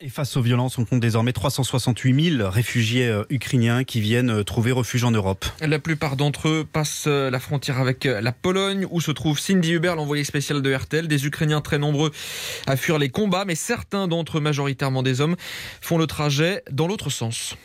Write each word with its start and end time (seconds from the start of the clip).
Et 0.00 0.10
face 0.10 0.36
aux 0.36 0.42
violences, 0.42 0.78
on 0.78 0.84
compte 0.84 1.00
désormais 1.00 1.32
368 1.32 2.36
000 2.36 2.48
réfugiés 2.48 3.08
euh, 3.08 3.24
ukrainiens 3.30 3.82
qui 3.82 4.00
viennent 4.00 4.30
euh, 4.30 4.44
trouver 4.44 4.70
refuge 4.70 5.02
en 5.02 5.10
Europe. 5.10 5.44
La 5.60 5.80
plupart 5.80 6.14
d'entre 6.14 6.46
eux 6.46 6.64
passent 6.64 7.06
euh, 7.08 7.30
la 7.30 7.40
frontière 7.40 7.80
avec 7.80 8.04
la 8.04 8.30
Pologne, 8.30 8.86
où 8.92 9.00
se 9.00 9.10
trouve 9.10 9.40
Cindy 9.40 9.72
Hubert, 9.72 9.96
l'envoyé 9.96 10.22
spécial 10.22 10.62
de 10.62 10.72
RTL. 10.72 11.08
Des 11.08 11.26
Ukrainiens 11.26 11.60
très 11.60 11.78
nombreux 11.78 12.12
à 12.68 12.76
fuir 12.76 13.00
les 13.00 13.08
combats, 13.08 13.44
mais 13.44 13.56
certains 13.56 14.06
d'entre 14.06 14.38
eux, 14.38 14.40
majoritairement 14.40 15.02
des 15.02 15.20
hommes, 15.20 15.34
font 15.80 15.98
le 15.98 16.06
trajet 16.06 16.62
dans 16.70 16.86
l'autre 16.86 17.10
sens. 17.10 17.56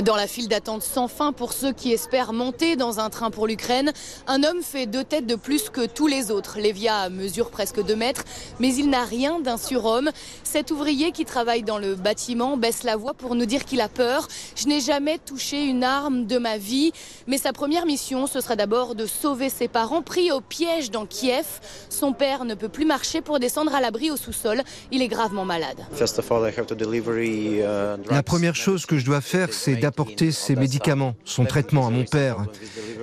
Dans 0.00 0.16
la 0.16 0.26
file 0.26 0.48
d'attente 0.48 0.82
sans 0.82 1.06
fin 1.06 1.32
pour 1.32 1.52
ceux 1.52 1.72
qui 1.72 1.92
espèrent 1.92 2.32
monter 2.32 2.76
dans 2.76 2.98
un 2.98 3.10
train 3.10 3.30
pour 3.30 3.46
l'Ukraine, 3.46 3.92
un 4.26 4.42
homme 4.42 4.62
fait 4.62 4.86
deux 4.86 5.04
têtes 5.04 5.26
de 5.26 5.34
plus 5.34 5.68
que 5.68 5.84
tous 5.84 6.06
les 6.06 6.30
autres. 6.30 6.58
Lévia 6.58 7.10
mesure 7.10 7.50
presque 7.50 7.84
deux 7.84 7.94
mètres, 7.94 8.24
mais 8.58 8.74
il 8.74 8.88
n'a 8.88 9.04
rien 9.04 9.38
d'un 9.38 9.58
surhomme. 9.58 10.10
Cet 10.44 10.70
ouvrier 10.70 11.12
qui 11.12 11.26
travaille 11.26 11.62
dans 11.62 11.76
le 11.76 11.94
bâtiment 11.94 12.56
baisse 12.56 12.84
la 12.84 12.96
voix 12.96 13.12
pour 13.12 13.34
nous 13.34 13.44
dire 13.44 13.66
qu'il 13.66 13.82
a 13.82 13.88
peur. 13.90 14.28
Je 14.56 14.66
n'ai 14.66 14.80
jamais 14.80 15.18
touché 15.18 15.62
une 15.62 15.84
arme 15.84 16.24
de 16.24 16.38
ma 16.38 16.56
vie, 16.56 16.92
mais 17.26 17.36
sa 17.36 17.52
première 17.52 17.84
mission, 17.84 18.26
ce 18.26 18.40
sera 18.40 18.56
d'abord 18.56 18.94
de 18.94 19.04
sauver 19.04 19.50
ses 19.50 19.68
parents 19.68 20.00
pris 20.00 20.32
au 20.32 20.40
piège 20.40 20.90
dans 20.90 21.04
Kiev. 21.04 21.44
Son 21.90 22.14
père 22.14 22.46
ne 22.46 22.54
peut 22.54 22.70
plus 22.70 22.86
marcher 22.86 23.20
pour 23.20 23.38
descendre 23.38 23.74
à 23.74 23.82
l'abri 23.82 24.10
au 24.10 24.16
sous-sol. 24.16 24.62
Il 24.90 25.02
est 25.02 25.08
gravement 25.08 25.44
malade. 25.44 25.84
La 28.10 28.22
première 28.22 28.54
chose 28.54 28.86
que 28.86 28.96
je 28.96 29.04
dois 29.04 29.20
faire, 29.20 29.52
c'est 29.52 29.81
d'apporter 29.82 30.30
ses 30.30 30.54
médicaments, 30.54 31.14
son 31.24 31.44
traitement 31.44 31.86
à 31.88 31.90
mon 31.90 32.04
père. 32.04 32.36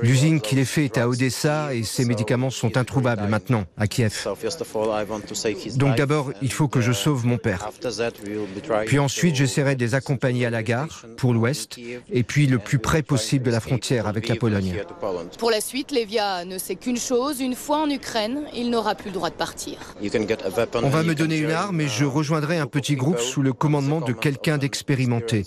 L'usine 0.01 0.39
qu'il 0.39 0.59
est 0.59 0.65
fait 0.65 0.85
est 0.85 0.97
à 0.97 1.09
Odessa 1.09 1.73
et 1.73 1.83
ses 1.83 2.05
médicaments 2.05 2.49
sont 2.49 2.77
introuvables 2.77 3.27
maintenant 3.27 3.65
à 3.77 3.87
Kiev. 3.87 4.25
Donc 5.75 5.97
d'abord, 5.97 6.31
il 6.41 6.51
faut 6.51 6.69
que 6.69 6.79
je 6.79 6.93
sauve 6.93 7.25
mon 7.25 7.37
père. 7.37 7.69
Puis 8.85 8.97
ensuite, 8.97 9.35
j'essaierai 9.35 9.75
de 9.75 9.83
les 9.83 9.93
accompagner 9.93 10.45
à 10.45 10.49
la 10.49 10.63
gare, 10.63 11.05
pour 11.17 11.33
l'ouest, 11.33 11.77
et 12.11 12.23
puis 12.23 12.47
le 12.47 12.59
plus 12.59 12.79
près 12.79 13.03
possible 13.03 13.45
de 13.45 13.51
la 13.51 13.59
frontière 13.59 14.07
avec 14.07 14.29
la 14.29 14.35
Pologne. 14.35 14.81
Pour 15.37 15.51
la 15.51 15.59
suite, 15.59 15.91
Levia 15.91 16.45
ne 16.45 16.57
sait 16.57 16.75
qu'une 16.75 16.97
chose, 16.97 17.41
une 17.41 17.55
fois 17.55 17.79
en 17.79 17.89
Ukraine, 17.89 18.43
il 18.55 18.69
n'aura 18.69 18.95
plus 18.95 19.09
le 19.09 19.15
droit 19.15 19.29
de 19.29 19.35
partir. 19.35 19.77
On 20.81 20.89
va 20.89 21.03
me 21.03 21.13
donner 21.13 21.39
une 21.39 21.51
arme 21.51 21.81
et 21.81 21.89
je 21.89 22.05
rejoindrai 22.05 22.57
un 22.57 22.67
petit 22.67 22.95
groupe 22.95 23.19
sous 23.19 23.41
le 23.41 23.51
commandement 23.51 23.99
de 23.99 24.13
quelqu'un 24.13 24.57
d'expérimenté. 24.57 25.43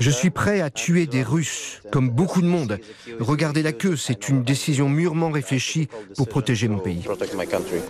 Je 0.00 0.10
suis 0.10 0.30
prêt 0.30 0.60
à 0.60 0.65
tuer 0.70 1.06
des 1.06 1.22
Russes, 1.22 1.80
comme 1.90 2.10
beaucoup 2.10 2.42
de 2.42 2.46
monde. 2.46 2.78
Regardez 3.20 3.62
la 3.62 3.72
queue, 3.72 3.96
c'est 3.96 4.28
une 4.28 4.42
décision 4.42 4.88
mûrement 4.88 5.30
réfléchie 5.30 5.88
pour 6.16 6.28
protéger 6.28 6.68
mon 6.68 6.78
pays. 6.78 7.02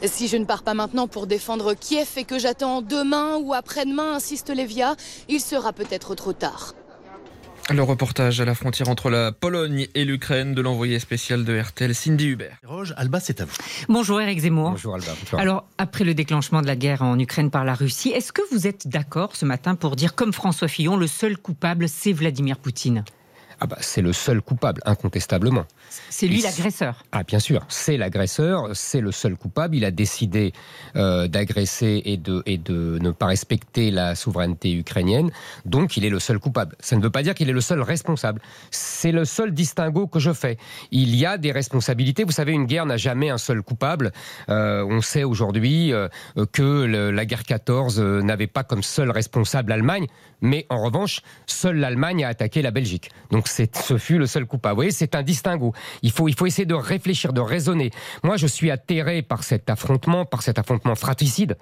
Si 0.04 0.28
je 0.28 0.36
ne 0.36 0.44
pars 0.44 0.62
pas 0.62 0.74
maintenant 0.74 1.08
pour 1.08 1.26
défendre 1.26 1.74
Kiev 1.74 2.08
et 2.16 2.24
que 2.24 2.38
j'attends 2.38 2.82
demain 2.82 3.36
ou 3.36 3.54
après-demain, 3.54 4.14
insiste 4.14 4.50
Levia, 4.50 4.96
il 5.28 5.40
sera 5.40 5.72
peut-être 5.72 6.14
trop 6.14 6.32
tard. 6.32 6.74
Le 7.68 7.82
reportage 7.82 8.40
à 8.40 8.44
la 8.44 8.54
frontière 8.54 8.88
entre 8.88 9.10
la 9.10 9.32
Pologne 9.32 9.88
et 9.96 10.04
l'Ukraine 10.04 10.54
de 10.54 10.62
l'envoyé 10.62 11.00
spécial 11.00 11.44
de 11.44 11.58
RTL, 11.58 11.96
Cindy 11.96 12.28
Hubert. 12.28 12.58
Roge, 12.64 12.94
Alba, 12.96 13.18
c'est 13.18 13.40
à 13.40 13.44
vous. 13.44 13.56
Bonjour 13.88 14.20
Eric 14.20 14.38
Zemmour. 14.38 14.70
Bonjour 14.70 14.94
Alba. 14.94 15.12
Alors, 15.36 15.66
après 15.76 16.04
le 16.04 16.14
déclenchement 16.14 16.62
de 16.62 16.68
la 16.68 16.76
guerre 16.76 17.02
en 17.02 17.18
Ukraine 17.18 17.50
par 17.50 17.64
la 17.64 17.74
Russie, 17.74 18.10
est-ce 18.10 18.32
que 18.32 18.42
vous 18.52 18.68
êtes 18.68 18.86
d'accord 18.86 19.34
ce 19.34 19.44
matin 19.44 19.74
pour 19.74 19.96
dire, 19.96 20.14
comme 20.14 20.32
François 20.32 20.68
Fillon, 20.68 20.96
le 20.96 21.08
seul 21.08 21.36
coupable, 21.36 21.88
c'est 21.88 22.12
Vladimir 22.12 22.58
Poutine? 22.58 23.04
Ah 23.58 23.66
bah, 23.66 23.78
c'est 23.80 24.02
le 24.02 24.12
seul 24.12 24.42
coupable, 24.42 24.82
incontestablement. 24.84 25.64
C'est 26.10 26.26
lui 26.26 26.42
l'agresseur. 26.42 27.04
Ah 27.12 27.22
bien 27.22 27.38
sûr, 27.38 27.64
c'est 27.68 27.96
l'agresseur, 27.96 28.70
c'est 28.74 29.00
le 29.00 29.12
seul 29.12 29.36
coupable. 29.36 29.76
Il 29.76 29.84
a 29.84 29.90
décidé 29.90 30.52
euh, 30.94 31.26
d'agresser 31.26 32.02
et 32.04 32.18
de, 32.18 32.42
et 32.44 32.58
de 32.58 32.98
ne 33.00 33.10
pas 33.10 33.26
respecter 33.26 33.90
la 33.90 34.14
souveraineté 34.14 34.74
ukrainienne, 34.74 35.30
donc 35.64 35.96
il 35.96 36.04
est 36.04 36.10
le 36.10 36.20
seul 36.20 36.38
coupable. 36.38 36.76
Ça 36.80 36.96
ne 36.96 37.02
veut 37.02 37.10
pas 37.10 37.22
dire 37.22 37.34
qu'il 37.34 37.48
est 37.48 37.54
le 37.54 37.60
seul 37.60 37.80
responsable. 37.80 38.42
C'est 38.70 39.12
le 39.12 39.24
seul 39.24 39.52
distinguo 39.52 40.06
que 40.06 40.18
je 40.18 40.32
fais. 40.32 40.58
Il 40.90 41.14
y 41.16 41.24
a 41.24 41.38
des 41.38 41.52
responsabilités. 41.52 42.24
Vous 42.24 42.32
savez, 42.32 42.52
une 42.52 42.66
guerre 42.66 42.84
n'a 42.84 42.98
jamais 42.98 43.30
un 43.30 43.38
seul 43.38 43.62
coupable. 43.62 44.12
Euh, 44.50 44.84
on 44.88 45.00
sait 45.00 45.24
aujourd'hui 45.24 45.92
euh, 45.92 46.08
que 46.52 46.84
la 46.84 47.24
guerre 47.24 47.44
14 47.44 48.00
n'avait 48.00 48.46
pas 48.46 48.64
comme 48.64 48.82
seul 48.82 49.10
responsable 49.10 49.70
l'Allemagne, 49.70 50.06
mais 50.40 50.66
en 50.68 50.82
revanche, 50.82 51.22
seule 51.46 51.76
l'Allemagne 51.76 52.24
a 52.24 52.28
attaqué 52.28 52.60
la 52.62 52.70
Belgique. 52.70 53.10
Donc 53.30 53.45
ce 53.48 53.98
fut 53.98 54.18
le 54.18 54.26
seul 54.26 54.46
coupable. 54.46 54.74
Vous 54.74 54.76
voyez, 54.76 54.90
c'est 54.90 55.14
un 55.14 55.22
distinguo. 55.22 55.72
Il 56.02 56.10
faut, 56.10 56.28
il 56.28 56.34
faut 56.34 56.46
essayer 56.46 56.66
de 56.66 56.74
réfléchir, 56.74 57.32
de 57.32 57.40
raisonner. 57.40 57.90
Moi, 58.22 58.36
je 58.36 58.46
suis 58.46 58.70
atterré 58.70 59.22
par 59.22 59.44
cet 59.44 59.70
affrontement, 59.70 60.24
par 60.24 60.42
cet 60.42 60.58
affrontement 60.58 60.94
fratricide. 60.94 61.56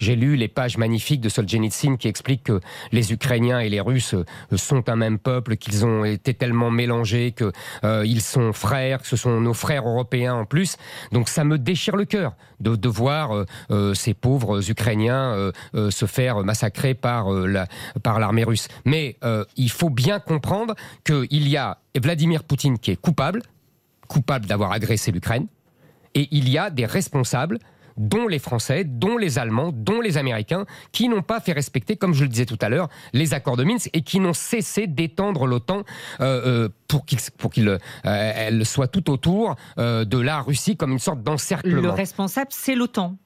J'ai 0.00 0.16
lu 0.16 0.36
les 0.36 0.48
pages 0.48 0.78
magnifiques 0.78 1.20
de 1.20 1.28
Solzhenitsyn 1.28 1.96
qui 1.96 2.08
expliquent 2.08 2.44
que 2.44 2.60
les 2.90 3.12
Ukrainiens 3.12 3.60
et 3.60 3.68
les 3.68 3.80
Russes 3.80 4.14
euh, 4.14 4.24
sont 4.56 4.88
un 4.88 4.96
même 4.96 5.18
peuple, 5.18 5.56
qu'ils 5.56 5.84
ont 5.84 6.04
été 6.04 6.32
tellement 6.32 6.70
mélangés, 6.70 7.32
qu'ils 7.32 7.52
euh, 7.84 8.20
sont 8.20 8.54
frères, 8.54 9.02
que 9.02 9.06
ce 9.06 9.16
sont 9.16 9.40
nos 9.40 9.52
frères 9.52 9.86
européens 9.86 10.34
en 10.34 10.44
plus. 10.46 10.78
Donc 11.12 11.28
ça 11.28 11.44
me 11.44 11.58
déchire 11.58 11.96
le 11.96 12.06
cœur 12.06 12.34
de, 12.60 12.88
voir 12.88 13.44
euh, 13.70 13.94
ces 13.94 14.14
pauvres 14.14 14.70
Ukrainiens 14.70 15.52
se 15.74 16.06
faire 16.06 16.42
massacrer 16.44 16.94
par 16.94 17.30
la, 17.30 17.66
par 18.02 18.18
l'armée 18.18 18.44
russe. 18.44 18.68
Mais 18.84 19.16
il 19.56 19.70
faut 19.70 19.90
bien 19.90 20.18
comprendre 20.18 20.74
qu'il 21.30 21.48
y 21.48 21.56
a 21.56 21.78
Vladimir 21.96 22.44
Poutine 22.44 22.78
qui 22.78 22.90
est 22.90 22.96
coupable, 22.96 23.42
coupable 24.08 24.46
d'avoir 24.46 24.72
agressé 24.72 25.12
l'Ukraine, 25.12 25.46
et 26.14 26.28
il 26.32 26.48
y 26.48 26.58
a 26.58 26.70
des 26.70 26.86
responsables 26.86 27.58
dont 27.96 28.26
les 28.26 28.38
Français, 28.38 28.84
dont 28.84 29.16
les 29.16 29.38
Allemands, 29.38 29.72
dont 29.72 30.00
les 30.00 30.16
Américains, 30.16 30.64
qui 30.90 31.08
n'ont 31.08 31.22
pas 31.22 31.40
fait 31.40 31.52
respecter, 31.52 31.96
comme 31.96 32.14
je 32.14 32.22
le 32.22 32.28
disais 32.28 32.46
tout 32.46 32.58
à 32.60 32.68
l'heure, 32.68 32.88
les 33.12 33.34
accords 33.34 33.56
de 33.56 33.64
Minsk 33.64 33.90
et 33.92 34.02
qui 34.02 34.20
n'ont 34.20 34.32
cessé 34.32 34.86
d'étendre 34.86 35.46
l'OTAN 35.46 35.84
euh, 36.20 36.64
euh, 36.64 36.68
pour 36.88 37.04
qu'il 37.04 37.78
euh, 38.06 38.64
soit 38.64 38.88
tout 38.88 39.10
autour 39.10 39.56
de 39.76 40.18
la 40.18 40.40
Russie 40.40 40.76
comme 40.76 40.92
une 40.92 40.98
sorte 40.98 41.22
d'encerclement. 41.22 41.82
Le 41.82 41.90
responsable, 41.90 42.50
c'est 42.50 42.74
l'OTAN. 42.74 43.16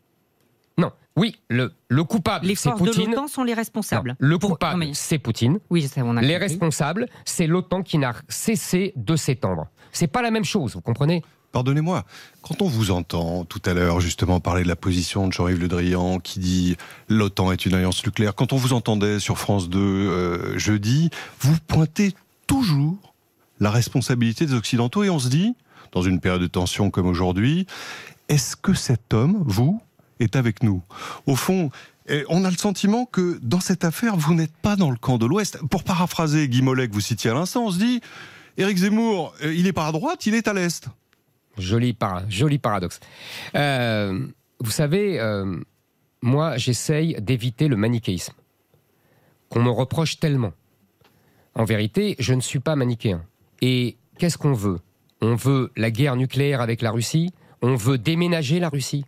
Oui, 1.16 1.36
le, 1.48 1.72
le 1.88 2.04
coupable, 2.04 2.47
c'est 2.56 2.70
Poutine. 2.70 2.86
Les 2.86 2.92
forces 2.92 2.97
de 2.97 3.10
l'OTAN 3.10 3.28
sont 3.28 3.44
les 3.44 3.54
responsables. 3.54 4.16
le 4.19 4.38
coupable, 4.38 4.86
c'est 4.94 5.19
Poutine. 5.19 5.60
Oui, 5.70 5.82
ça, 5.82 6.02
on 6.04 6.16
a 6.16 6.20
Les 6.22 6.36
responsables, 6.36 7.08
c'est 7.25 7.47
l'OTAN 7.47 7.82
qui 7.82 7.98
n'a 7.98 8.14
cessé 8.28 8.92
de 8.97 9.14
s'étendre. 9.14 9.69
C'est 9.92 10.08
pas 10.08 10.22
la 10.22 10.32
même 10.32 10.44
chose, 10.44 10.74
vous 10.74 10.80
comprenez? 10.80 11.22
Pardonnez-moi, 11.53 12.04
quand 12.42 12.62
on 12.62 12.66
vous 12.66 12.91
entend 12.91 13.44
tout 13.44 13.62
à 13.64 13.74
l'heure 13.74 14.00
justement 14.00 14.41
parler 14.41 14.64
de 14.64 14.69
la 14.69 14.74
position 14.74 15.28
de 15.28 15.32
Jean-Yves 15.32 15.60
Le 15.60 15.69
Drian 15.69 16.19
qui 16.19 16.41
dit 16.41 16.76
l'OTAN 17.08 17.53
est 17.53 17.64
une 17.64 17.74
alliance 17.74 18.04
nucléaire, 18.04 18.34
quand 18.34 18.53
on 18.53 18.56
vous 18.56 18.72
entendait 18.72 19.20
sur 19.20 19.38
France 19.38 19.69
2 19.69 19.78
euh, 19.78 20.58
jeudi, 20.58 21.10
vous 21.38 21.56
pointez 21.69 22.12
toujours 22.48 23.14
la 23.60 23.70
responsabilité 23.70 24.47
des 24.47 24.54
Occidentaux 24.54 25.04
et 25.04 25.10
on 25.10 25.20
se 25.20 25.28
dit, 25.28 25.54
dans 25.92 26.03
une 26.03 26.19
période 26.19 26.42
de 26.42 26.48
tension 26.48 26.91
comme 26.91 27.06
aujourd'hui, 27.06 27.69
est-ce 28.28 28.56
que 28.56 28.74
cet 28.74 29.14
homme, 29.14 29.41
vous, 29.47 29.80
est 30.20 30.36
avec 30.36 30.62
nous 30.62 30.82
Au 31.26 31.36
fond, 31.36 31.70
on 32.28 32.44
a 32.44 32.50
le 32.50 32.56
sentiment 32.56 33.06
que 33.06 33.38
dans 33.42 33.60
cette 33.60 33.84
affaire, 33.84 34.16
vous 34.16 34.34
n'êtes 34.34 34.56
pas 34.56 34.76
dans 34.76 34.91
le 34.91 34.97
camp 34.97 35.19
de 35.19 35.26
l'Ouest. 35.26 35.58
Pour 35.70 35.84
paraphraser 35.84 36.48
Guy 36.48 36.62
Mollet 36.62 36.88
que 36.88 36.92
vous 36.92 37.00
citiez 37.00 37.30
à 37.30 37.34
l'instant, 37.34 37.66
on 37.66 37.70
se 37.70 37.78
dit, 37.78 38.00
Éric 38.56 38.78
Zemmour, 38.78 39.34
euh, 39.42 39.54
il 39.54 39.64
n'est 39.64 39.72
pas 39.72 39.86
à 39.86 39.92
droite, 39.92 40.26
il 40.26 40.34
est 40.34 40.47
à 40.47 40.53
l'Est. 40.53 40.88
Joli, 41.58 41.97
joli 42.28 42.58
paradoxe. 42.58 43.00
Euh, 43.54 44.26
vous 44.60 44.70
savez, 44.70 45.20
euh, 45.20 45.60
moi, 46.22 46.56
j'essaye 46.56 47.16
d'éviter 47.20 47.69
le 47.69 47.76
manichéisme, 47.76 48.34
qu'on 49.48 49.62
me 49.62 49.70
reproche 49.70 50.19
tellement. 50.19 50.53
En 51.54 51.64
vérité, 51.64 52.16
je 52.19 52.34
ne 52.34 52.41
suis 52.41 52.58
pas 52.58 52.74
manichéen. 52.74 53.24
Et 53.60 53.97
qu'est-ce 54.19 54.38
qu'on 54.38 54.53
veut? 54.53 54.80
On 55.20 55.36
veut 55.36 55.70
la 55.76 55.91
guerre 55.91 56.16
nucléaire 56.16 56.60
avec 56.60 56.82
la 56.82 56.91
Russie? 56.91 57.32
On 57.62 57.76
veut 57.76 57.98
déménager 57.98 58.58
la 58.58 58.69
Russie 58.69 59.04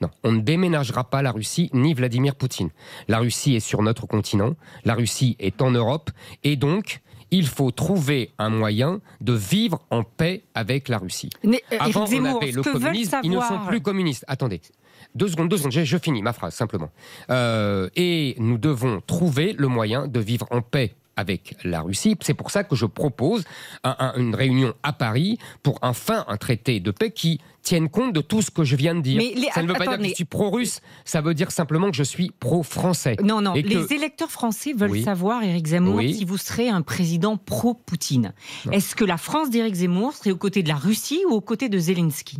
non, 0.00 0.08
on 0.24 0.32
ne 0.32 0.40
déménagera 0.40 1.04
pas 1.04 1.22
la 1.22 1.30
Russie 1.30 1.70
ni 1.74 1.94
Vladimir 1.94 2.34
Poutine. 2.34 2.70
La 3.08 3.18
Russie 3.18 3.54
est 3.56 3.60
sur 3.60 3.82
notre 3.82 4.06
continent, 4.06 4.54
la 4.84 4.94
Russie 4.94 5.36
est 5.38 5.60
en 5.60 5.70
Europe, 5.70 6.10
et 6.42 6.56
donc 6.56 7.00
il 7.30 7.46
faut 7.46 7.70
trouver 7.70 8.30
un 8.38 8.50
moyen 8.50 9.00
de 9.20 9.32
vivre 9.32 9.80
en 9.90 10.02
paix 10.02 10.42
avec 10.54 10.88
la 10.88 10.98
Russie. 10.98 11.30
Mais, 11.44 11.62
euh, 11.72 11.76
Avant, 11.78 12.04
on 12.04 12.24
avait 12.24 12.50
le 12.50 12.62
communisme, 12.62 13.20
ils 13.22 13.30
ne 13.30 13.40
sont 13.40 13.60
plus 13.68 13.80
communistes. 13.80 14.24
Attendez. 14.26 14.60
Deux 15.14 15.28
secondes, 15.28 15.48
deux 15.48 15.56
secondes, 15.56 15.72
je, 15.72 15.98
finis 15.98 16.22
ma 16.22 16.32
phrase 16.32 16.54
simplement. 16.54 16.90
Euh, 17.30 17.88
et 17.96 18.36
nous 18.38 18.58
devons 18.58 19.00
trouver 19.06 19.54
le 19.56 19.66
moyen 19.66 20.06
de 20.06 20.20
vivre 20.20 20.46
en 20.50 20.62
paix 20.62 20.94
avec 21.20 21.54
la 21.64 21.82
Russie. 21.82 22.16
C'est 22.20 22.34
pour 22.34 22.50
ça 22.50 22.64
que 22.64 22.74
je 22.74 22.86
propose 22.86 23.44
une 24.16 24.34
réunion 24.34 24.74
à 24.82 24.92
Paris 24.92 25.38
pour 25.62 25.78
enfin 25.82 26.24
un 26.28 26.36
traité 26.36 26.80
de 26.80 26.90
paix 26.90 27.10
qui 27.10 27.40
tienne 27.62 27.90
compte 27.90 28.14
de 28.14 28.22
tout 28.22 28.40
ce 28.40 28.50
que 28.50 28.64
je 28.64 28.74
viens 28.74 28.94
de 28.94 29.02
dire. 29.02 29.22
ça 29.52 29.62
ne 29.62 29.68
veut 29.68 29.74
pas 29.74 29.86
dire 29.86 29.98
que 29.98 30.04
je 30.04 30.14
suis 30.14 30.24
pro-russe, 30.24 30.80
ça 31.04 31.20
veut 31.20 31.34
dire 31.34 31.50
simplement 31.50 31.90
que 31.90 31.96
je 31.96 32.02
suis 32.02 32.32
pro-français. 32.40 33.16
Non, 33.22 33.42
non, 33.42 33.52
les 33.52 33.92
électeurs 33.92 34.30
français 34.30 34.72
veulent 34.72 35.02
savoir, 35.02 35.42
Éric 35.42 35.68
Zemmour, 35.68 36.00
si 36.00 36.24
vous 36.24 36.38
serez 36.38 36.68
un 36.68 36.82
président 36.82 37.36
pro-Poutine. 37.36 38.32
Est-ce 38.72 38.96
que 38.96 39.04
la 39.04 39.18
France 39.18 39.50
d'Éric 39.50 39.74
Zemmour 39.74 40.14
serait 40.14 40.30
aux 40.30 40.36
côtés 40.36 40.62
de 40.62 40.68
la 40.68 40.76
Russie 40.76 41.20
ou 41.28 41.34
aux 41.34 41.40
côtés 41.40 41.68
de 41.68 41.78
Zelensky, 41.78 42.38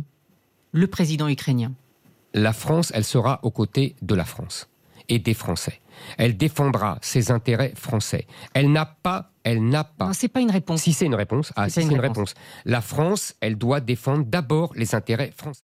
le 0.71 0.87
président 0.87 1.27
ukrainien? 1.27 1.71
La 2.33 2.53
France, 2.53 2.91
elle 2.95 3.03
sera 3.03 3.39
aux 3.43 3.51
côtés 3.51 3.95
de 4.01 4.15
la 4.15 4.25
France 4.25 4.70
et 5.11 5.19
des 5.19 5.33
Français. 5.33 5.81
Elle 6.17 6.37
défendra 6.37 6.97
ses 7.01 7.31
intérêts 7.31 7.73
français. 7.75 8.25
Elle 8.53 8.71
n'a 8.71 8.85
pas 8.85 9.27
elle 9.43 9.67
n'a 9.67 9.83
pas. 9.83 10.05
Non, 10.07 10.13
c'est 10.13 10.27
pas 10.27 10.39
une 10.39 10.51
réponse. 10.51 10.83
Si 10.83 10.93
c'est 10.93 11.07
une 11.07 11.15
réponse, 11.15 11.51
ah, 11.55 11.67
si 11.67 11.81
c'est 11.81 11.93
une 11.93 11.99
réponse. 11.99 12.35
La 12.65 12.79
France, 12.79 13.33
elle 13.41 13.57
doit 13.57 13.79
défendre 13.79 14.23
d'abord 14.23 14.71
les 14.75 14.93
intérêts 14.93 15.31
français. 15.35 15.59